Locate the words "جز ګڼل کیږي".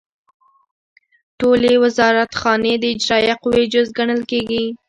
3.73-4.65